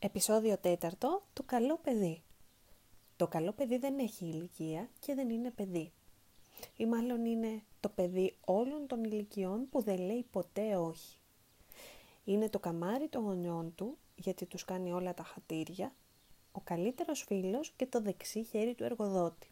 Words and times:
Επισόδιο 0.00 0.58
τέταρτο 0.58 1.22
του 1.32 1.44
καλό 1.44 1.78
παιδί. 1.82 2.22
Το 3.16 3.26
καλό 3.26 3.52
παιδί 3.52 3.78
δεν 3.78 3.98
έχει 3.98 4.24
ηλικία 4.24 4.88
και 5.00 5.14
δεν 5.14 5.30
είναι 5.30 5.50
παιδί. 5.50 5.92
Ή 6.76 6.86
μάλλον 6.86 7.24
είναι 7.24 7.62
το 7.80 7.88
παιδί 7.88 8.36
όλων 8.44 8.86
των 8.86 9.04
ηλικιών 9.04 9.68
που 9.68 9.82
δεν 9.82 9.98
λέει 9.98 10.26
ποτέ 10.30 10.76
όχι. 10.76 11.18
Είναι 12.24 12.48
το 12.48 12.58
καμάρι 12.58 13.08
των 13.08 13.22
γονιών 13.22 13.74
του 13.74 13.98
γιατί 14.16 14.46
τους 14.46 14.64
κάνει 14.64 14.92
όλα 14.92 15.14
τα 15.14 15.22
χατήρια, 15.22 15.92
ο 16.52 16.60
καλύτερος 16.60 17.22
φίλος 17.22 17.72
και 17.76 17.86
το 17.86 18.00
δεξί 18.00 18.42
χέρι 18.42 18.74
του 18.74 18.84
εργοδότη. 18.84 19.50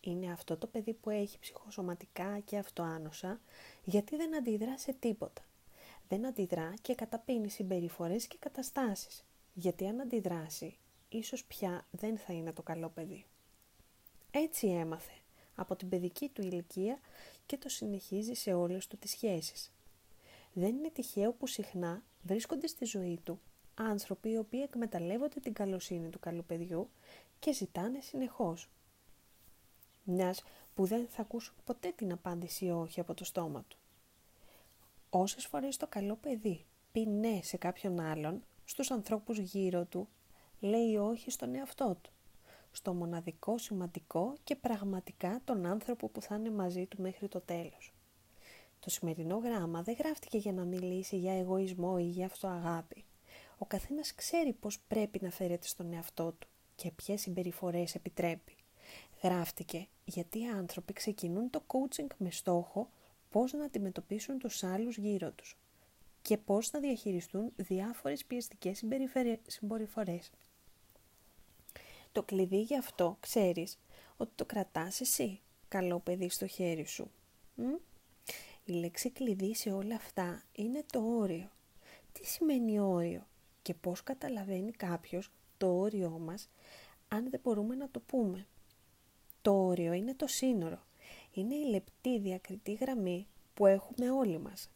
Είναι 0.00 0.32
αυτό 0.32 0.56
το 0.56 0.66
παιδί 0.66 0.92
που 0.92 1.10
έχει 1.10 1.38
ψυχοσωματικά 1.38 2.38
και 2.38 2.58
αυτοάνοσα 2.58 3.40
γιατί 3.84 4.16
δεν 4.16 4.36
αντιδρά 4.36 4.78
σε 4.78 4.92
τίποτα. 4.92 5.42
Δεν 6.08 6.26
αντιδρά 6.26 6.74
και 6.82 6.94
καταπίνει 6.94 7.48
συμπεριφορές 7.48 8.26
και 8.26 8.36
καταστάσεις 8.38 9.24
γιατί 9.54 9.86
αν 9.86 10.00
αντιδράσει, 10.00 10.76
ίσως 11.08 11.44
πια 11.44 11.86
δεν 11.90 12.18
θα 12.18 12.32
είναι 12.32 12.52
το 12.52 12.62
καλό 12.62 12.88
παιδί. 12.88 13.26
Έτσι 14.30 14.66
έμαθε 14.66 15.12
από 15.54 15.76
την 15.76 15.88
παιδική 15.88 16.28
του 16.28 16.42
ηλικία 16.42 16.98
και 17.46 17.56
το 17.56 17.68
συνεχίζει 17.68 18.34
σε 18.34 18.52
όλες 18.52 18.86
του 18.86 18.96
τις 18.96 19.10
σχέσεις. 19.10 19.72
Δεν 20.52 20.76
είναι 20.76 20.90
τυχαίο 20.90 21.32
που 21.32 21.46
συχνά 21.46 22.02
βρίσκονται 22.22 22.66
στη 22.66 22.84
ζωή 22.84 23.20
του 23.24 23.40
άνθρωποι 23.74 24.30
οι 24.30 24.36
οποίοι 24.36 24.60
εκμεταλλεύονται 24.64 25.40
την 25.40 25.52
καλοσύνη 25.52 26.08
του 26.08 26.18
καλού 26.18 26.44
παιδιού 26.44 26.90
και 27.38 27.52
ζητάνε 27.52 28.00
συνεχώς. 28.00 28.70
Μιας 30.04 30.42
που 30.74 30.84
δεν 30.84 31.06
θα 31.08 31.22
ακούσουν 31.22 31.54
ποτέ 31.64 31.92
την 31.96 32.12
απάντηση 32.12 32.70
όχι 32.70 33.00
από 33.00 33.14
το 33.14 33.24
στόμα 33.24 33.64
του. 33.68 33.78
Όσες 35.10 35.46
φορές 35.46 35.76
το 35.76 35.86
καλό 35.86 36.16
παιδί 36.16 36.64
πει 36.92 37.06
ναι 37.06 37.40
σε 37.42 37.56
κάποιον 37.56 38.00
άλλον, 38.00 38.44
στους 38.64 38.90
ανθρώπους 38.90 39.38
γύρω 39.38 39.84
του, 39.84 40.08
λέει 40.60 40.96
όχι 40.96 41.30
στον 41.30 41.54
εαυτό 41.54 41.96
του, 42.02 42.10
στο 42.70 42.94
μοναδικό, 42.94 43.58
σημαντικό 43.58 44.34
και 44.44 44.56
πραγματικά 44.56 45.40
τον 45.44 45.66
άνθρωπο 45.66 46.08
που 46.08 46.20
θα 46.20 46.34
είναι 46.34 46.50
μαζί 46.50 46.86
του 46.86 47.02
μέχρι 47.02 47.28
το 47.28 47.40
τέλος. 47.40 47.92
Το 48.80 48.90
σημερινό 48.90 49.36
γράμμα 49.36 49.82
δεν 49.82 49.96
γράφτηκε 49.98 50.38
για 50.38 50.52
να 50.52 50.64
μιλήσει 50.64 51.16
για 51.16 51.38
εγωισμό 51.38 51.96
ή 51.98 52.04
για 52.04 52.26
αυτοαγάπη. 52.26 53.04
Ο 53.58 53.64
καθένας 53.66 54.14
ξέρει 54.14 54.52
πώς 54.52 54.80
πρέπει 54.88 55.18
να 55.22 55.30
φέρεται 55.30 55.66
στον 55.66 55.92
εαυτό 55.92 56.32
του 56.38 56.48
και 56.74 56.90
ποιες 56.90 57.20
συμπεριφορές 57.20 57.94
επιτρέπει. 57.94 58.56
Γράφτηκε 59.22 59.86
γιατί 60.04 60.40
οι 60.40 60.46
άνθρωποι 60.46 60.92
ξεκινούν 60.92 61.50
το 61.50 61.62
coaching 61.66 62.06
με 62.16 62.30
στόχο 62.30 62.88
πώς 63.30 63.52
να 63.52 63.64
αντιμετωπίσουν 63.64 64.38
τους 64.38 64.62
άλλους 64.62 64.96
γύρω 64.96 65.30
τους 65.30 65.58
και 66.24 66.38
πώς 66.38 66.70
να 66.70 66.80
διαχειριστούν 66.80 67.52
διάφορες 67.56 68.24
πιεστικές 68.24 68.82
συμπεριφορές. 69.46 70.30
Το 72.12 72.22
κλειδί 72.22 72.60
γι' 72.60 72.76
αυτό 72.76 73.16
ξέρεις 73.20 73.78
ότι 74.16 74.30
το 74.34 74.44
κρατάς 74.44 75.00
εσύ, 75.00 75.40
καλό 75.68 76.00
παιδί 76.00 76.28
στο 76.28 76.46
χέρι 76.46 76.84
σου. 76.84 77.10
Η 78.64 78.72
λέξη 78.72 79.10
κλειδί 79.10 79.54
σε 79.54 79.72
όλα 79.72 79.94
αυτά 79.94 80.42
είναι 80.52 80.84
το 80.92 81.00
όριο. 81.00 81.50
Τι 82.12 82.26
σημαίνει 82.26 82.80
όριο 82.80 83.26
και 83.62 83.74
πώς 83.74 84.02
καταλαβαίνει 84.02 84.70
κάποιος 84.70 85.30
το 85.56 85.78
όριό 85.78 86.10
μας 86.10 86.48
αν 87.08 87.30
δεν 87.30 87.40
μπορούμε 87.42 87.74
να 87.74 87.90
το 87.90 88.00
πούμε. 88.00 88.46
Το 89.42 89.66
όριο 89.66 89.92
είναι 89.92 90.14
το 90.14 90.26
σύνορο. 90.26 90.84
Είναι 91.32 91.54
η 91.54 91.70
λεπτή 91.70 92.18
διακριτή 92.18 92.72
γραμμή 92.72 93.26
που 93.54 93.66
έχουμε 93.66 94.10
όλοι 94.10 94.38
μας 94.38 94.68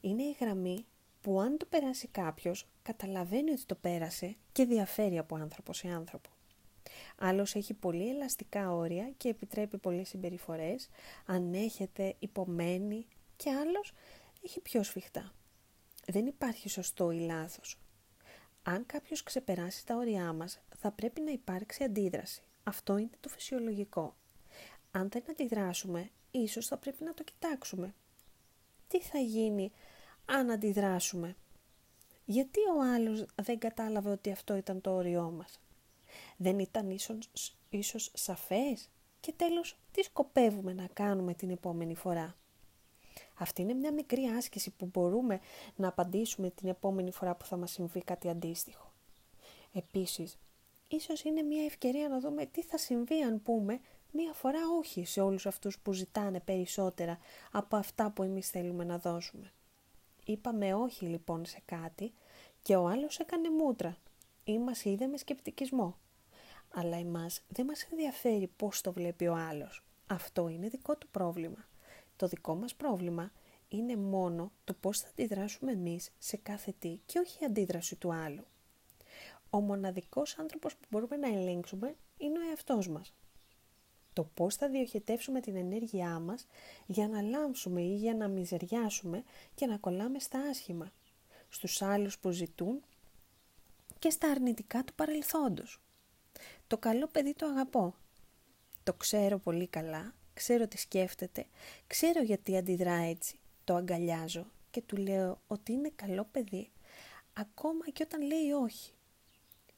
είναι 0.00 0.22
η 0.22 0.36
γραμμή 0.40 0.86
που 1.20 1.40
αν 1.40 1.56
το 1.56 1.66
περάσει 1.66 2.08
κάποιος, 2.08 2.66
καταλαβαίνει 2.82 3.50
ότι 3.50 3.64
το 3.64 3.74
πέρασε 3.74 4.36
και 4.52 4.64
διαφέρει 4.64 5.18
από 5.18 5.36
άνθρωπο 5.36 5.72
σε 5.72 5.88
άνθρωπο. 5.88 6.30
Άλλος 7.18 7.54
έχει 7.54 7.74
πολύ 7.74 8.08
ελαστικά 8.08 8.72
όρια 8.72 9.10
και 9.16 9.28
επιτρέπει 9.28 9.78
πολλές 9.78 10.08
συμπεριφορές, 10.08 10.88
ανέχεται, 11.26 12.14
υπομένει 12.18 13.06
και 13.36 13.50
άλλος 13.50 13.92
έχει 14.44 14.60
πιο 14.60 14.82
σφιχτά. 14.82 15.32
Δεν 16.06 16.26
υπάρχει 16.26 16.68
σωστό 16.68 17.10
ή 17.10 17.18
λάθος. 17.18 17.78
Αν 18.62 18.86
κάποιος 18.86 19.22
ξεπεράσει 19.22 19.86
τα 19.86 19.96
όρια 19.96 20.32
μας, 20.32 20.60
θα 20.76 20.90
πρέπει 20.90 21.20
να 21.20 21.30
υπάρξει 21.30 21.84
αντίδραση. 21.84 22.42
Αυτό 22.62 22.96
είναι 22.96 23.16
το 23.20 23.28
φυσιολογικό. 23.28 24.16
Αν 24.90 25.08
δεν 25.08 25.22
αντιδράσουμε, 25.30 26.10
ίσως 26.30 26.66
θα 26.66 26.76
πρέπει 26.76 27.04
να 27.04 27.14
το 27.14 27.24
κοιτάξουμε. 27.24 27.94
Τι 28.88 29.00
θα 29.00 29.18
γίνει 29.18 29.72
αν 30.24 30.50
αντιδράσουμε. 30.50 31.36
Γιατί 32.24 32.60
ο 32.76 32.82
άλλος 32.94 33.26
δεν 33.42 33.58
κατάλαβε 33.58 34.10
ότι 34.10 34.30
αυτό 34.30 34.56
ήταν 34.56 34.80
το 34.80 34.94
όριό 34.94 35.30
μας; 35.30 35.60
Δεν 36.36 36.58
ήταν 36.58 36.90
ίσως, 36.90 37.30
ίσως 37.68 38.10
σαφές; 38.14 38.90
Και 39.20 39.32
τέλος, 39.32 39.78
τι 39.92 40.02
σκοπεύουμε 40.02 40.72
να 40.72 40.86
κάνουμε 40.92 41.34
την 41.34 41.50
επόμενη 41.50 41.94
φορά; 41.94 42.36
Αυτή 43.34 43.62
είναι 43.62 43.74
μια 43.74 43.92
μικρή 43.92 44.24
άσκηση 44.24 44.70
που 44.70 44.86
μπορούμε 44.86 45.40
να 45.76 45.88
απαντήσουμε 45.88 46.50
την 46.50 46.68
επόμενη 46.68 47.10
φορά 47.12 47.34
που 47.34 47.44
θα 47.44 47.56
μας 47.56 47.70
συμβεί 47.70 48.02
κάτι 48.02 48.28
αντίστοιχο. 48.28 48.92
Επίσης, 49.72 50.38
ίσως 50.88 51.22
είναι 51.24 51.42
μια 51.42 51.64
ευκαιρία 51.64 52.08
να 52.08 52.20
δούμε 52.20 52.46
τι 52.46 52.62
θα 52.62 52.78
συμβεί 52.78 53.22
αν 53.22 53.42
πούμε 53.42 53.80
μία 54.12 54.32
φορά 54.32 54.60
όχι 54.78 55.04
σε 55.04 55.20
όλους 55.20 55.46
αυτούς 55.46 55.78
που 55.78 55.92
ζητάνε 55.92 56.40
περισσότερα 56.40 57.18
από 57.52 57.76
αυτά 57.76 58.10
που 58.10 58.22
εμείς 58.22 58.50
θέλουμε 58.50 58.84
να 58.84 58.98
δώσουμε. 58.98 59.52
Είπαμε 60.30 60.74
όχι 60.74 61.06
λοιπόν 61.06 61.46
σε 61.46 61.62
κάτι 61.64 62.12
και 62.62 62.76
ο 62.76 62.86
άλλος 62.86 63.18
έκανε 63.18 63.50
μούτρα 63.50 63.96
ή 64.44 64.58
μας 64.58 64.84
είδε 64.84 65.06
με 65.06 65.16
σκεπτικισμό. 65.16 65.96
Αλλά 66.74 66.96
εμάς 66.96 67.42
δεν 67.48 67.66
μας 67.66 67.82
ενδιαφέρει 67.90 68.50
πώς 68.56 68.80
το 68.80 68.92
βλέπει 68.92 69.26
ο 69.26 69.34
άλλος. 69.34 69.84
Αυτό 70.06 70.48
είναι 70.48 70.68
δικό 70.68 70.96
του 70.96 71.08
πρόβλημα. 71.08 71.68
Το 72.16 72.26
δικό 72.26 72.54
μας 72.54 72.74
πρόβλημα 72.74 73.32
είναι 73.68 73.96
μόνο 73.96 74.52
το 74.64 74.74
πώς 74.74 74.98
θα 75.00 75.08
αντιδράσουμε 75.08 75.72
εμείς 75.72 76.10
σε 76.18 76.36
κάθε 76.36 76.74
τι 76.78 77.00
και 77.06 77.18
όχι 77.18 77.38
η 77.42 77.46
αντίδραση 77.46 77.96
του 77.96 78.12
άλλου. 78.12 78.44
Ο 79.50 79.60
μοναδικός 79.60 80.38
άνθρωπος 80.38 80.76
που 80.76 80.86
μπορούμε 80.90 81.16
να 81.16 81.28
ελέγξουμε 81.28 81.96
είναι 82.16 82.38
ο 82.38 82.48
εαυτός 82.48 82.88
μας 82.88 83.14
το 84.12 84.24
πώς 84.24 84.54
θα 84.54 84.68
διοχετεύσουμε 84.68 85.40
την 85.40 85.56
ενέργειά 85.56 86.18
μας 86.18 86.46
για 86.86 87.08
να 87.08 87.22
λάμψουμε 87.22 87.80
ή 87.80 87.94
για 87.94 88.14
να 88.14 88.28
μιζεριάσουμε 88.28 89.22
και 89.54 89.66
να 89.66 89.76
κολλάμε 89.76 90.18
στα 90.18 90.38
άσχημα, 90.38 90.92
στους 91.48 91.82
άλλους 91.82 92.18
που 92.18 92.30
ζητούν 92.30 92.82
και 93.98 94.10
στα 94.10 94.30
αρνητικά 94.30 94.84
του 94.84 94.94
παρελθόντος. 94.94 95.80
Το 96.66 96.78
καλό 96.78 97.06
παιδί 97.06 97.34
το 97.34 97.46
αγαπώ. 97.46 97.94
Το 98.82 98.92
ξέρω 98.94 99.38
πολύ 99.38 99.66
καλά, 99.66 100.14
ξέρω 100.34 100.68
τι 100.68 100.78
σκέφτεται, 100.78 101.46
ξέρω 101.86 102.22
γιατί 102.22 102.56
αντιδρά 102.56 102.94
έτσι. 102.94 103.38
Το 103.64 103.74
αγκαλιάζω 103.74 104.46
και 104.70 104.82
του 104.82 104.96
λέω 104.96 105.40
ότι 105.46 105.72
είναι 105.72 105.92
καλό 105.96 106.28
παιδί, 106.30 106.70
ακόμα 107.32 107.90
και 107.90 108.02
όταν 108.02 108.22
λέει 108.22 108.50
όχι. 108.50 108.92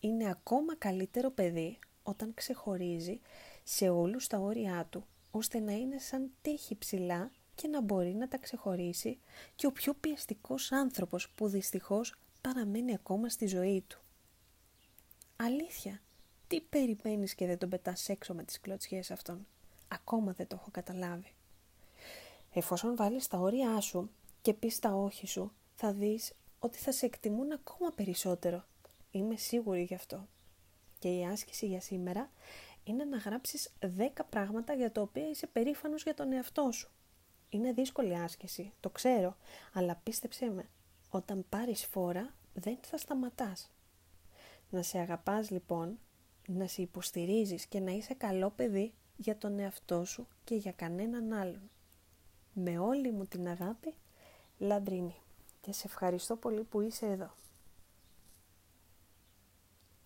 Είναι 0.00 0.30
ακόμα 0.30 0.76
καλύτερο 0.76 1.30
παιδί 1.30 1.78
όταν 2.02 2.34
ξεχωρίζει 2.34 3.20
σε 3.62 3.88
όλους 3.88 4.26
τα 4.26 4.38
όρια 4.38 4.86
του, 4.90 5.06
ώστε 5.30 5.58
να 5.58 5.72
είναι 5.72 5.98
σαν 5.98 6.30
τείχη 6.42 6.76
ψηλά 6.76 7.30
και 7.54 7.68
να 7.68 7.80
μπορεί 7.80 8.14
να 8.14 8.28
τα 8.28 8.38
ξεχωρίσει 8.38 9.18
και 9.56 9.66
ο 9.66 9.72
πιο 9.72 9.94
πιεστικός 9.94 10.72
άνθρωπος 10.72 11.30
που 11.30 11.48
δυστυχώς 11.48 12.14
παραμένει 12.40 12.94
ακόμα 12.94 13.28
στη 13.28 13.46
ζωή 13.46 13.84
του. 13.88 14.00
Αλήθεια, 15.36 16.00
τι 16.48 16.60
περιμένεις 16.60 17.34
και 17.34 17.46
δεν 17.46 17.58
τον 17.58 17.68
πετάς 17.68 18.08
έξω 18.08 18.34
με 18.34 18.44
τις 18.44 18.60
κλωτσιές 18.60 19.10
αυτών. 19.10 19.46
Ακόμα 19.88 20.32
δεν 20.32 20.46
το 20.46 20.56
έχω 20.60 20.70
καταλάβει. 20.70 21.34
Εφόσον 22.52 22.96
βάλεις 22.96 23.28
τα 23.28 23.38
όρια 23.38 23.80
σου 23.80 24.10
και 24.42 24.54
πεις 24.54 24.78
τα 24.78 24.94
όχι 24.94 25.26
σου, 25.26 25.52
θα 25.74 25.92
δεις 25.92 26.32
ότι 26.58 26.78
θα 26.78 26.92
σε 26.92 27.06
εκτιμούν 27.06 27.52
ακόμα 27.52 27.90
περισσότερο. 27.94 28.64
Είμαι 29.10 29.36
σίγουρη 29.36 29.82
γι' 29.82 29.94
αυτό. 29.94 30.28
Και 30.98 31.08
η 31.08 31.24
άσκηση 31.24 31.66
για 31.66 31.80
σήμερα 31.80 32.30
είναι 32.84 33.04
να 33.04 33.16
γράψεις 33.16 33.72
10 33.80 34.08
πράγματα 34.28 34.72
για 34.72 34.92
τα 34.92 35.00
οποία 35.00 35.28
είσαι 35.28 35.46
περήφανος 35.46 36.02
για 36.02 36.14
τον 36.14 36.32
εαυτό 36.32 36.70
σου. 36.72 36.90
Είναι 37.48 37.72
δύσκολη 37.72 38.16
άσκηση, 38.16 38.72
το 38.80 38.90
ξέρω, 38.90 39.36
αλλά 39.72 40.00
πίστεψέ 40.02 40.50
με, 40.50 40.68
όταν 41.10 41.44
πάρεις 41.48 41.84
φόρα 41.84 42.34
δεν 42.54 42.78
θα 42.80 42.96
σταματάς. 42.96 43.70
Να 44.70 44.82
σε 44.82 44.98
αγαπάς 44.98 45.50
λοιπόν, 45.50 45.98
να 46.46 46.66
σε 46.66 46.82
υποστηρίζεις 46.82 47.66
και 47.66 47.80
να 47.80 47.90
είσαι 47.90 48.14
καλό 48.14 48.50
παιδί 48.50 48.94
για 49.16 49.36
τον 49.38 49.58
εαυτό 49.58 50.04
σου 50.04 50.26
και 50.44 50.54
για 50.54 50.72
κανέναν 50.72 51.32
άλλον. 51.32 51.70
Με 52.52 52.78
όλη 52.78 53.12
μου 53.12 53.26
την 53.26 53.48
αγάπη, 53.48 53.94
Λαντρίνη. 54.58 55.16
Και 55.60 55.72
σε 55.72 55.82
ευχαριστώ 55.86 56.36
πολύ 56.36 56.62
που 56.62 56.80
είσαι 56.80 57.06
εδώ. 57.06 57.34